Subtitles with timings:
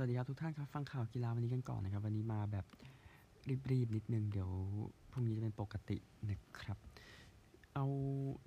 [0.00, 2.66] วัสดีครับทุกท่านครับฟังข่าวกีฬาวันนี้กันก่อนนะครับ วันนี้มาแบบ
[3.70, 4.50] รีบๆนิดนึงเดี๋ยว
[5.10, 5.98] พรุ่งนี้จะเป็นปกติ
[6.30, 6.78] นะครับ
[7.74, 7.86] เอา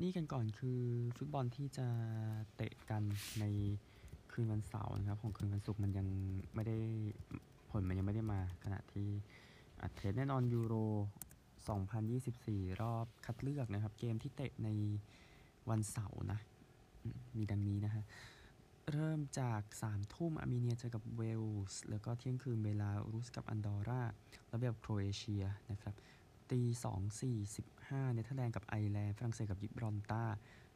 [0.02, 0.80] นี่กันก่อนคือ
[1.18, 1.88] ฟุตบอลที่จะ
[2.56, 3.04] เตะกัน
[3.40, 3.46] ใน
[4.32, 6.08] คืนวันเสาร์นะครับ ของคืนวันศุกร์มันยัง
[6.56, 6.78] ไม่ได้
[7.70, 9.08] ผลมันยังไม่ได้มา ขณะที่
[9.82, 10.76] อัดเทปแน่นอนยูโร
[11.98, 14.70] 2024 รอบคัดเลือกนะครับ เกมที่เตะใน
[15.70, 16.40] วันเสาร์นะ
[17.38, 18.04] มีดังนี้นะฮะ
[18.92, 25.94] เริ่มจาก 3 ทุ่มอาร์เมเนียเจอกับเวลส์ แล้วก็เที่ยงคืนเบลารุสกับอันดอร์ราลัตเวียโครเอเชียนะครับ
[26.52, 26.62] ตี
[26.92, 30.24] 2 4 15เนเธอร์แลนด์กับไอร์แลนด์ฝรั่งเศสกับยิบรอลตาร์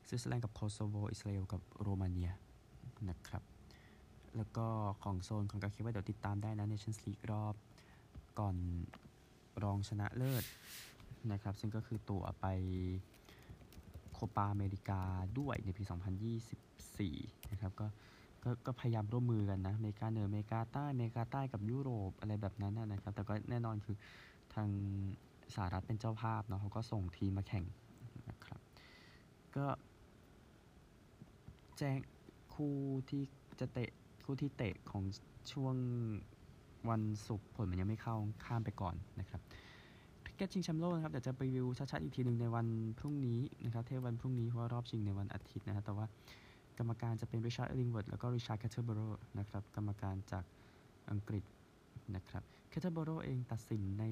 [0.08, 2.32] สวิตเซอร์แลนด์กับโคโซโวอิสราเอลกับโรมาเนีย
[3.10, 3.44] นะครับ
[4.38, 4.68] แล้วก็
[5.04, 7.56] ของโซนคอนคาแคฟว่าเดี๋ยวติดตามได้นะ Nations League รอบ
[8.40, 8.56] ก่อน
[9.64, 10.44] รองชนะเลิศ
[11.32, 12.46] นะครับ ซึ่งก็คือตั๋วไป
[14.18, 15.02] โคปาอเมริกา
[15.40, 15.84] ด้วยในปี
[16.68, 17.88] 2024 นะครับก็
[18.44, 23.96] ก็ก็พยายามร่วมมือกันนะอเมริกาเหนืออเมริกาใต้อเมริกาใต้กับยุโรปอะไรแบบนั้นนะครับ แต่ก็แน่นอนคือ
[24.54, 24.70] ทาง
[25.56, 27.66] สหรัฐเป็นเจ้าภาพเนาะเขาก็ส่งทีมมาแข่ง
[28.30, 28.60] นะครับ
[29.56, 29.66] ก็
[31.78, 31.98] แจ้ง
[32.54, 32.76] คู่
[33.10, 33.24] ที่
[33.60, 33.90] จะเตะ
[34.26, 35.04] คู่ที่เตะของ
[35.52, 35.76] ช่วง
[36.90, 39.42] วันศุกร์ผลมันยังไม่เข้าข้ามไปก่อนนะครับ
[40.38, 42.68] คริกเก็ตชิงแชมป์โลกนะครับเดี๋ยวจะพรีวิวชัดๆอีกทีหนึ่งในวัน
[43.00, 46.06] พรุ่งนี้นะครับเทวันพรุ่งนี้เพราะว่ารอบชิงในวันอาทิตย์นะครับแต่ว่า
[46.78, 49.00] กรรมการจะเป็นริชาร์ดอิลลิงเวิร์ธแล้วก็ริชาร์ดเคทเทิลโบโรห์
[49.40, 50.44] นะครับกรรมการจาก
[51.12, 51.44] อังกฤษ
[52.16, 54.06] นะครับเคทเทิลโบโรห์เองตัดสินใน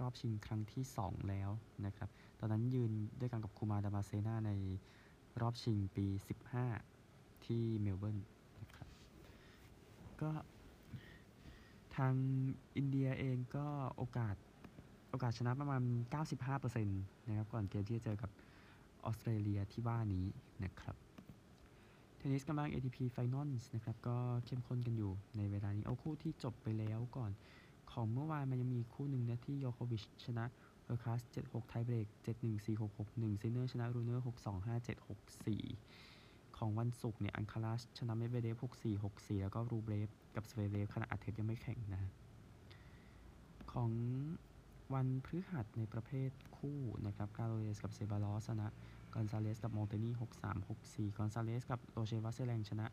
[0.00, 1.50] รอบชิงครั้งที่ 2 แล้ว
[1.86, 2.08] นะครับ
[2.40, 4.52] ตอนนั้นยืนด้วยกันกับกุมาร์ธรรมเสนาใน
[5.40, 6.06] รอบชิงปี
[6.76, 8.18] 15 ที่เมลเบิร์น
[8.60, 8.88] นะครับ
[10.20, 10.30] ก็
[11.96, 12.14] ทาง
[12.76, 14.36] อินเดียเองก็โอกาส
[15.10, 15.82] โอกาสชนะประมาณ
[16.34, 18.30] 95%นะครับก่อนเกมที่จะเจอกับ
[19.04, 20.26] ออสเตรเลียที่ว่านี้
[20.64, 20.96] นะครับ
[22.16, 27.30] เทนนิสกำลัง ATP Finals นะครับก็เข้มข้นกันอยู่ในเวลานี้ เอาคู่ที่จบไปแล้วก่อน
[27.92, 30.44] ของเมื่อวานมันยังมีคู่หนึ่งนะที่ยอโควิชชนะ
[30.84, 32.06] เฮอร์คัซ7-6 ไทเบรก
[32.40, 34.98] 7-1 4-6 6-1ซินเนอร์ชนะรูเนอร์6-2 5-7
[35.78, 42.02] 6-4 ของวันศุกร์เนี่ย อัลคาราซชนะเมดเวเดฟ6-4 6-4 แล้วก็รูเบลฟกับสเวเรฟขณะอัดเทปยังไม่แข่งนะ
[43.72, 43.90] ของ
[44.94, 48.68] วันพฤหัสในประเภทคู่นะครับกาโรเลสกับเซบาลอสชนะ
[49.14, 52.86] กอนซาเลสกับมอลเตนี่6 3 6 4กสี่คอนซาเลสกับโรเชวัสเซแรงชนะ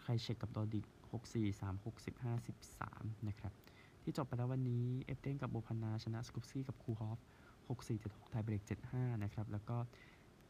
[0.00, 3.52] ไคเชกกับโดดิก6 4 3 6 15 13นะครับ
[4.02, 7.18] ที่จบไปแล้ววันนี้เอฟเดนกับโบพันนาชนะสกุปซี่กับคูฮอฟ
[7.68, 8.62] 6 4 7 6ไทยเบรก
[8.92, 9.76] 75นะครับแล้วก็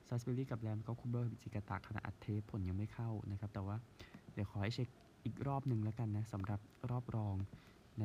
[0.08, 3.76] ซาสเบอรี่กับแรมก็คูเบอร์จิกาตะขณะอัดเทปผลยังไม่เข้านะครับแต่ว่า
[4.32, 4.88] เดี๋ยวขอให้เช็ค
[5.24, 7.36] อีกรอบหนึ่งแล้วกันนะสำหรับรอบรอง
[8.00, 8.04] ใน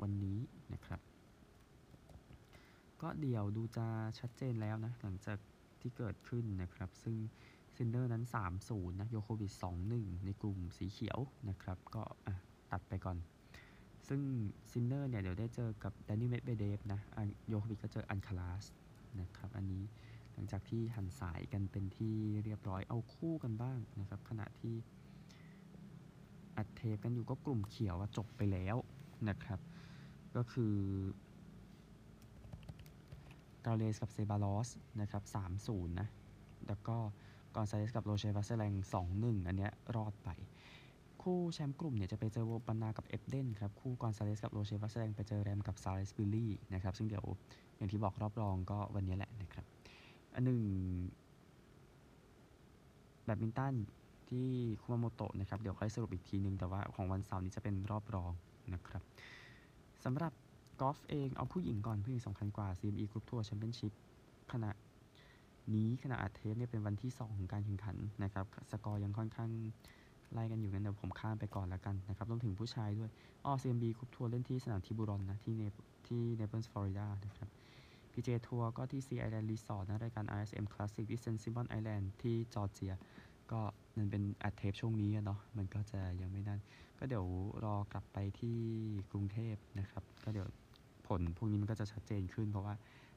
[0.00, 0.38] วันนี้
[0.74, 1.11] นะครับ
[3.02, 3.86] ก็เดี๋ยวดูจะ
[4.18, 5.38] ชัดเจนแล้วนะหลังจาก
[5.80, 7.16] ที่เกิดขึ้นนะครับ ซึ่ง
[7.76, 8.24] ซินเนอร์นั้น
[8.62, 9.52] 3-0 นะ ยอโควิช
[9.88, 11.18] 2-1 ในกลุ่มสีเขียว
[11.48, 12.02] นะครับ ก็
[12.72, 13.16] ตัดไปก่อน
[14.08, 14.20] ซึ่ง
[14.72, 17.00] ซินเนอร์เนี่ย เดี๋ยวได้เจอกับดานีลเมดเวเดฟนะ
[17.48, 18.64] ยอโควิชก็เจออัลคาราซ
[19.20, 19.84] นะครับ อันนี้
[20.32, 22.14] หลังจากที่หั่นสายกันเป็นที่
[22.44, 24.74] เรียบร้อยเอาคู่กันบ้างนะครับ ขณะที่
[26.56, 28.76] อัดเทปกันอยู่ก็กลุ่มเขียวจบไปแล้ว
[29.28, 29.60] นะครับ
[30.36, 30.74] ก็คือ
[33.66, 34.68] กาเลสกับเซบาลอส
[35.00, 36.08] นะครับ3-0นย์นะ
[36.68, 36.96] แล้วก็
[37.54, 38.74] กอนซาเลสกับโรเชวัสเซแรง
[39.10, 40.30] 2-1อันเนี้ยรอดไป
[41.22, 47.24] คู่แชมป์กลุ่มเนี่ยจะไปเจอโวปันนากับเอฟเดนครับ คู่กอนซาเลสกับโรเชวัสเซแรงไปเจอแรมกับซาลิสบิวรี่นะครับ ซึ่งเดี๋ยว
[47.76, 49.64] อย่างที่บอกรอบรองก็วันนี้แหละนะครับ
[50.34, 50.60] อันหนึ่ง
[53.24, 53.74] แบดมินตัน
[54.28, 54.48] ที่
[54.80, 58.32] คุมาโมโตะนะครับ เดี๋ยวค่อยสรุปอีกทีนึง แต่ว่าของวันเสาร์นี้จะเป็นรอบรอง
[58.74, 59.02] นะครับ
[60.04, 60.32] สำหรับ
[60.82, 63.92] กอล์ฟเองเอาผู้หญิงก่อน ผู้หญิงสำคัญกว่า CME Group Tour Championship
[64.52, 64.70] ขณะ
[65.74, 69.50] นี้ขณะอัดเทปเนี่ยเป็นวันที่ 2 ของการแข่งขันนะครับ สกอร์ยังค่อนข้าง
[70.32, 73.10] ไล่กันอยู่งั้นเดี๋ยวผมข้ามไปก่อนแล้วกันนะครับรวมถึงผู้ชายด้วย
[73.44, 75.62] อ้อ CME Group Tour เล่นที่สนามทิบูรอนนะ ที่เน
[76.06, 77.48] ที่เนเปิลส์ฟลอริดานะครับ
[78.12, 81.38] PGA Tour ก็ที่ Sea Island Resort นะ รายการ RSM Classic ที่ St.
[81.42, 82.94] Simon Island ที่จอร์เจีย
[83.52, 83.60] ก็
[83.96, 86.60] นั่นเป็นอัดเทปช่วงนี้เนาะมันก็จะยังไม่นั่น
[86.98, 87.26] ก็เดี๋ยว
[87.64, 88.58] รอกลับไปที่
[89.10, 90.48] กรุงเทพนะครับ ก็เดี๋ยว
[91.18, 92.74] ผลพวกนี้มันก็จะชัดเจนขึ้น เพราะว่า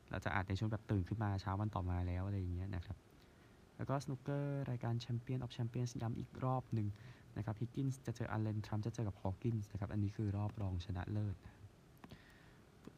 [0.09, 2.97] เราจะอาจในช่วงแบบตื่นขึ้นมาเช้าวันต่อมาแล้วอะไรอย่างเงี้ยนะครับ
[3.77, 6.87] แล้วก็สนุกเกอร์รายการแชมเปี้ยนออฟแชมเปี้ยนย้ำอีกรอบหนึ่ง
[7.37, 11.35] นะครับฮิกกินส์จะเจออัลเลนทรัมป์จะเจอกับฮอว์กินส์นะครับ อันนี้คือรอบรองชนะเลิศ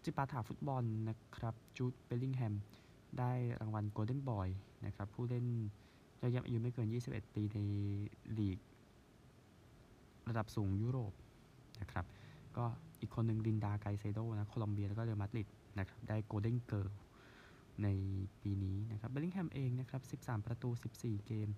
[0.03, 2.55] จิปาถาฟุตบอลนะครับจูดเบลลิงแฮม
[3.19, 4.49] ได้รางวัลโกลเด้นบอย
[4.85, 5.45] นะครับผู้เล่น
[6.21, 7.59] ยอดเยี่ยมอายุไม่เกิน 21 ปีใน
[8.37, 8.59] ลีก
[10.29, 11.13] ระดับสูงยุโรป
[11.81, 12.05] นะครับ
[12.57, 12.65] ก็
[13.01, 15.47] อีกคนหนึ่งลินดาไกเซโดนะโคลอมเบียแล้วก็เรอัลมาดริด
[15.79, 16.89] นะครับได้โกลเด้นเกิร์ล
[17.83, 17.87] ใน
[18.41, 21.49] ปีนี้นะครับเบลลิงแฮมเองนะครับ 13 ประตู 14 เกม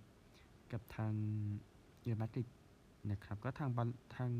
[0.71, 1.13] กับทาง
[2.01, 2.47] เรอัลมาดริด
[3.11, 3.69] นะครับก็ทาง
[4.15, 4.31] ทาง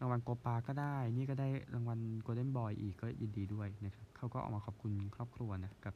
[0.00, 5.94] รางวัลโกปาก็ได้ นี่ก็ได้รางวัลโกลเด้นบอยอีกก็ยินดีด้วยนะครับเขาก็ออกมาขอบคุณครอบครัวนะกับ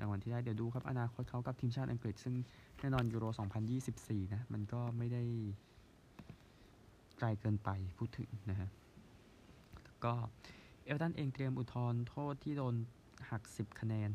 [0.00, 2.34] รางวัลที่ได้เดี๋ยวดูครับอนาคตเขากับทีมชาติอังกฤษ ซึ่ง
[2.80, 3.24] แน่นอนยูโร
[3.78, 5.22] 2024 นะ มันก็ไม่ได้
[7.18, 8.68] ไกลเกินไปพูดถึงนะฮะ
[10.04, 10.14] ก็
[10.84, 12.74] เอลตันเองเตรียมอุทธรณ์โทษที่โดน
[13.30, 14.10] หัก 10 คะแนน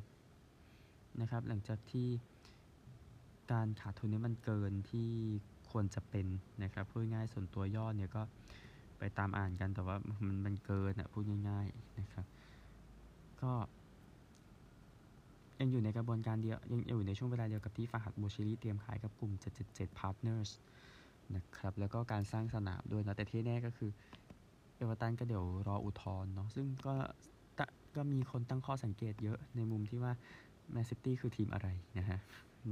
[1.22, 2.08] นะครับ หลังจากที่
[3.52, 5.10] การขาดทุนนี้มันเกินที่
[5.72, 6.28] ควรจะเป็น
[6.64, 8.24] นะครับพูดง่ายส่วนตัวยอดเนี่ยก็
[9.00, 9.96] ไปตามอ่านกันแต่ว่า
[10.26, 12.26] มันมันเกินอะพูดง่ายๆนะครับ
[13.42, 13.52] ก็
[15.60, 19.32] ยังอยู่ในกระบวนการเดียวยังอยู่ในช่วงเวลาเดียวกับที่ฟาหัดโบชิริเตรียมขายกับกลุ่ม
[19.66, 20.50] 777 Partners
[21.36, 23.92] นะครับแล้วก็การสร้างสนามด้วยนะแต่ที่แน่ก็คือ
[24.76, 26.96] เอเวอร์ตันก็เดี๋ยวรออุทธรณ์เนาะซึ่งก็
[27.96, 30.12] ก็มีคนตั้งข้อสังเกตเยอะในมุมที่ว่า
[30.72, 31.68] แมนซิตี้คือทีมอะไร
[31.98, 32.20] นะฮะ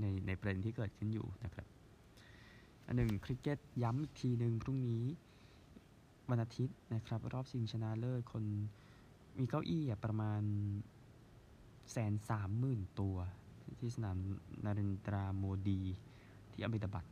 [0.01, 1.67] ในในประเด็นที่เกิดขึ้นอยู่นะครับ
[2.85, 5.03] อันหนึ่งคริกเก็ตย้ำอีกทีหนึ่งพรุ่งนี้
[6.29, 8.43] วันอาทิตย์นะครับ รอบชิงชนะเลิศคน
[9.37, 10.41] มีเก้าอี้ประมาณ
[11.91, 13.17] แสนสามหมื่นตัว
[13.79, 14.17] ที่สนาม
[14.65, 15.81] นเรนทราโมดี
[16.51, 17.05] ที่อาเมดาบัด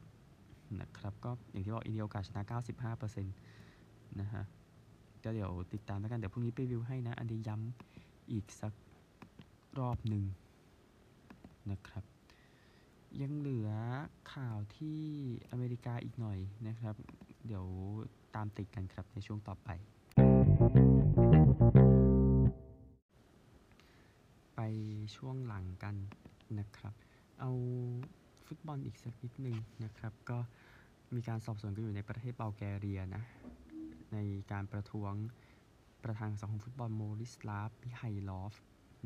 [0.81, 2.41] นะครับ ก็อย่างที่บอกอินเดียโอกาสชนะ
[2.91, 4.43] 95%นะฮะ
[5.23, 8.73] ก็เดี๋ยวติดตามแล้วกัน เดี๋ยวพรุ่งนี้ไปวิวให้นะ อันนี้ย้ำอีกสัก
[9.79, 10.23] รอบหนึ่ง
[11.71, 12.03] นะครับ
[13.21, 13.69] ยังเหลือ
[14.33, 14.99] ข่าวที่
[15.51, 16.95] อเมริกาอีกหน่อยนะครับ
[17.47, 17.65] เดี๋ยว
[18.35, 19.69] ตามติดกันครับในช่วงต่อไป
[24.55, 24.59] ไป
[25.15, 25.95] ช่วงหลังกัน
[26.59, 26.93] นะครับ
[27.39, 27.51] เอา
[28.45, 30.37] ฟุตบอลอีกสักนิดหนึ่งนะครับ ก็
[31.15, 33.23] มีการสอบสวนกันอยู่ในประเทศบัลแกเรียนะ
[34.13, 34.17] ใน
[34.51, 35.13] การประท้วง
[36.03, 38.55] ประธานสมาคมฟุตบอลบอริสลาฟมิไฮลอฟ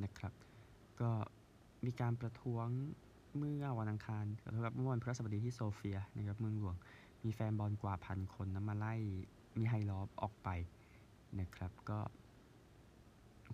[0.03, 0.33] นะครับ
[1.01, 1.11] ก็
[1.85, 2.67] มีการประท้วง
[3.37, 4.25] เมื่อวันอังคาร
[4.63, 6.75] ครับเมื่อวันพฤหัสบดีที่โซเฟียนะครับเมืองหลวง
[7.23, 8.93] มีแฟนบอลกว่าพันคนนะมาไล่
[9.57, 10.49] มิไฮลอฟออกไป
[11.39, 11.99] นะครับ ก็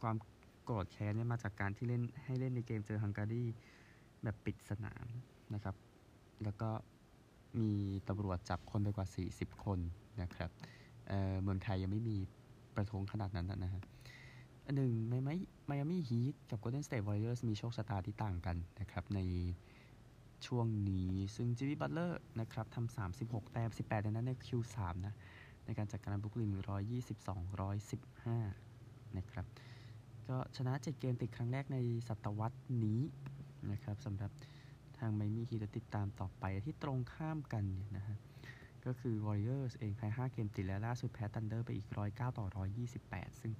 [0.02, 0.16] ความ
[0.64, 3.44] โกรธแค้นเนี่ยมาจากการที่เล่นให้เล่นในเกมเจอฮังการี
[4.24, 5.08] แบบปิดสนาม
[5.54, 5.76] นะครับ
[6.44, 6.70] แล้วก็
[7.60, 7.72] มี
[8.08, 9.80] ตำรวจจับคนไปกว่า 40 คน
[10.22, 10.52] นะครับ
[11.08, 12.18] เเมืองไทยยังไม่มี
[12.76, 13.84] ประท้วงขนาดนั้นนะฮะ
[14.66, 15.36] อันหนึ่งไม่ไม่
[15.68, 19.20] ไมอามี่ฮีทกับ Golden State Warriors มีโชคชะตาที่ต่างกันนะครับ ใน
[20.46, 25.14] ช่วงนี้ซึ่งจิมี่บัตเลอร์นะครับทำ36แต้ม18ในนั้นใน Q3 นะ
[25.66, 26.50] ในการจัดการบรูกลิน
[27.18, 27.40] 122
[28.46, 29.46] 115นะครับ
[30.28, 31.78] ก็ชนะ7เกมติดครั้งแรกใน
[32.08, 33.02] ศตวรรษนี้
[33.72, 34.32] นะครับสำหรับ
[34.98, 38.18] ทางไมอามี่ฮีตจะติดตามต่อไปที่ตรงข้ามกันเนี่ยนะฮะ
[38.86, 42.64] ก็คือ Warriors เองแพ้ 5 เกมติดแล้วล่าสุดแพ้ตันเดอร์ไปอีก 109 ต่อ
[42.94, 43.54] 128 ซึ่ง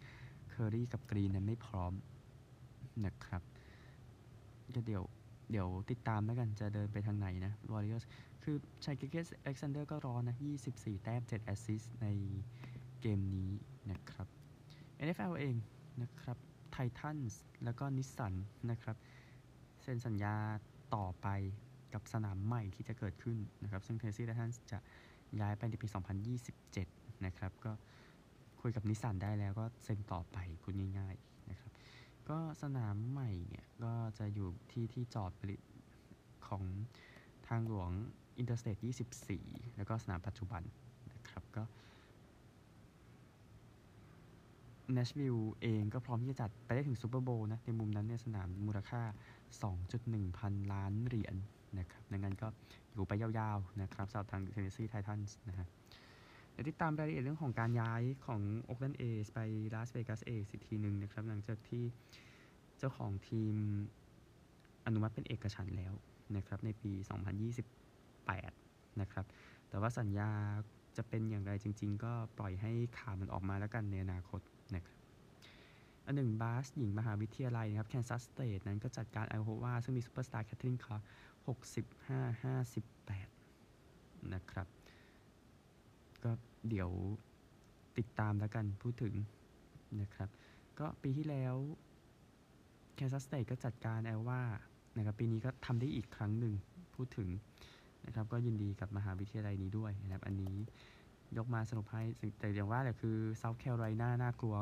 [0.50, 1.94] เคอรี่กับกรีนนั้นไม่พร้อม
[3.06, 3.42] นะครับ
[4.76, 5.04] ก็เดี๋ยว
[5.52, 8.06] เดี๋ยวติดตามแล้วกันจะเดินไปทางไหนนะ Warriors
[8.44, 10.38] คือชายกิลเจียสอเล็กซานเดอร์ก็ร้อนนะ
[10.70, 12.08] 24 แต้ม 7 แอสซิสต์ใน
[13.02, 13.52] เกมนี้
[13.92, 14.28] นะครับ
[15.06, 15.56] NFL เอง
[16.02, 16.38] นะครับ
[16.72, 18.34] ไททันส์แล้วก็นิสสัน
[18.72, 18.98] นะครับ
[19.82, 20.36] เซ็นสัญญา
[20.96, 21.28] ต่อไป
[21.94, 24.80] กับสนามใหม่ที่จะเกิดขึ้นนะครับ ซึ่งเทนเนสซีไททันส์จะ
[25.40, 25.88] ย้ายไปในปี
[26.56, 27.72] 2027 นะครับ ก็
[28.62, 31.72] คุยกับนิสสันได้แล้วก็เซ็นต่อไปพูดง่ายๆนะครับ
[32.30, 35.62] ก็สนามใหม่เนี่ย ก็จะอยู่ที่ที่จอดผลิต
[36.48, 36.64] ของ
[37.48, 37.92] ทางหลวง
[38.38, 38.78] Interstate
[39.28, 40.62] 24 แล้วก็สนามปัจจุบัน
[41.12, 41.64] นะครับก็
[44.94, 49.02] เนชวิลเองก็พร้อมที่จะจัดไปได้ถึงซูเปอร์โบวล์นะ ในมุมนั้นเนี่ยสนามมูลค่า
[49.72, 51.36] 2.1 พันล้านเหรียญ
[51.80, 52.48] นะครับดังนั้นก็
[52.94, 55.68] อยู่ไปยาวๆนะครับสำหรับทางเทนเนสซีไททันส์นะฮะ
[56.52, 59.40] เดี๋ยวติดตามรายละเอียดเรื่องของการย้ายของโอ k ก a n d เอสไป
[59.76, 61.84] ลาสเวกัสเอสอีกทีหนึ่งนะครับหลังจากที่
[62.78, 63.56] เจ้าของทีม
[64.86, 65.94] อนุมัติเป็นเอกฉันท์แล้ว
[66.38, 66.92] นะครับในปี
[67.76, 69.26] 2028 นะครับ
[69.70, 70.30] แต่ว่าสัญญา
[70.98, 74.42] จะเป็นอย่างไรจริง ๆ ก็ปล่อยให้ข่าวมันออกมาแล้วกันในอนาคต
[76.12, 81.06] อันหนึ่งบาสหญิงมหาวิทยาลัยนะครับแคนซัสสเตทนั้นก็จัดการไอโอวาซึ่งมีซูเปอร์สตาร์เคทลินคลาร์ก
[82.44, 82.44] 65
[83.14, 84.68] 58นะครับ
[86.24, 86.32] ก็
[86.70, 86.90] เดี๋ยว
[87.98, 89.14] ติดตามแล้วกันพูดถึง
[90.02, 90.30] นะครับ
[90.80, 91.56] ก็ปีที่แล้ว
[92.96, 94.42] แคนซัสสเตทก็จัดการไอโอวา
[94.98, 96.54] นะครับปีนี้ก็ทำได้อีกครั้งหนึ่ง
[96.96, 97.30] พูดถึง
[98.06, 100.56] นะครับ ก็ยินดีกับมหาวิทยาลัยนี้ด้วยนะครับ อันนี้
[101.38, 102.02] ยกมาสรุปให้
[102.40, 104.56] แต่อย่างว่าแหละคือเซาท์แคโรไลนาน่ากลัว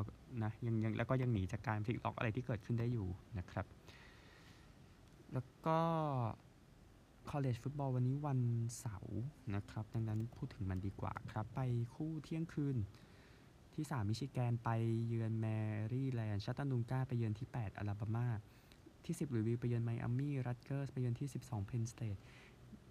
[0.43, 3.07] นะยังยังแล้วก็ยังหนีจากการพลิกล็อกอะไรที่เกิดขึ้นได้อยู่
[3.38, 3.65] นะครับ
[5.33, 5.79] แล้วก็
[7.29, 8.39] college ฟุตบอลวันนี้วัน
[8.79, 9.19] เสาร์
[9.55, 11.59] นะครับ ดังนั้นพูดถึงมันดีกว่าครับ ไป
[11.95, 12.77] คู่เที่ยงคืน
[13.73, 14.69] ที่ 3 มิชิแกนไป
[15.07, 15.45] เยือนแม
[15.93, 18.27] รี่แลนด์ชัตตันดุงกาไปเยือนที่ 8 อลาบามา
[19.05, 22.17] ที่ 10 หลุยส์วิลล์ไปเยือนไมอามี่ รัตเกอร์ส ไปเยือนที่ 12 เพนสเตท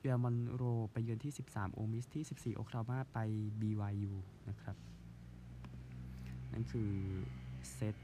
[0.01, 0.63] ยูแอลมอนโร
[0.93, 3.19] ไปเยือนที่ 13 โอลมิสที่ 14 โอคลาโฮมาไป
[3.61, 4.15] BYU
[4.49, 4.77] นะครับ
[6.53, 6.91] นั่นคือ
[7.73, 7.97] เซต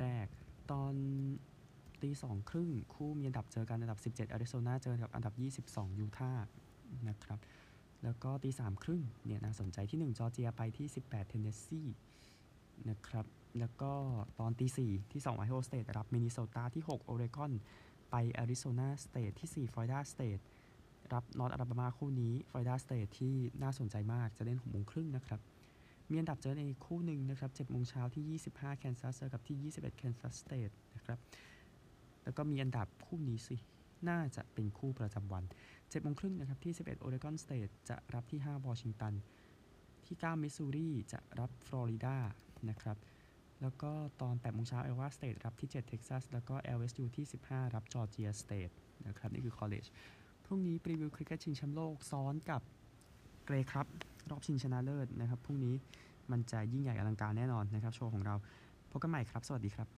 [0.00, 0.26] แรก
[0.70, 0.94] ตอน
[2.02, 5.30] ตีสองครึ่งคู่มีอันดับเจอกันอันดับ 17อาริโซนาเจอกับอันดั
[5.62, 6.50] บ 22 ยูทาห์
[7.08, 7.38] นะครับ
[8.02, 11.82] แล้วก็ตีสามครึ่งเนี่ยน่าสนใจที่ 1 จอร์เจียไปที่ 18 เทนเนสซี
[12.88, 13.26] นะครับ
[13.58, 13.92] แล้วก็
[14.40, 17.52] ตอนตีสี่ที่2โอไฮโอสเตทรับมินนิโซตาที่ 6 โอเรกอน
[18.10, 20.38] ไปอาริโซนาสเตทที่4ฟลอริดาสเตท
[21.12, 25.40] รับนอร์ทอลาบามาคู่นี้ฟลอริดาสเตทที่น่าสนใจมากจะเล่น6โมงครึ่งนะครับ
[26.10, 31.18] มีอันดับเจอในคู่หนึ่งนะครับ7โมงเช้าที่ 25แคนซัสเจอกับที่ 21แคนซัสสเตทนะครับ
[32.24, 33.56] แล้วก็มีอันดับคู่นี้สิ
[34.08, 39.14] น่าจะเป็นคู่ประจำวัน7โมงครึ่งนะครับที่ 11โอเรกอนสเตทจะรับที่5วอชิงตัน
[40.06, 42.16] ที่9มิสซูรีจะรับฟลอริดา
[42.68, 42.96] นะครับ
[43.62, 43.90] แล้วก็
[44.22, 48.70] ตอน8โมงเช้าไอโอวาสเตทรับที่ 7 เท็กซัส แล้วก็ LSU ที่ 15 รับจอร์เจียสเตท
[49.06, 49.86] นะครับ นี่คือ college
[50.44, 52.62] พรุ่งนี้ preview คริกเก็ตชิงแชมป์โลก ซ้อนกับ
[53.46, 53.86] เกรครับ
[54.30, 55.74] รอบชิงชนะเลิศนะครับ พรุ่งนี้
[56.30, 58.34] มันจะยิ่งใหญ่อลังการแน่นอนนะครับ โชว์ของเรา
[58.90, 59.88] พบกันใหม่ครับ สวัสดีครับ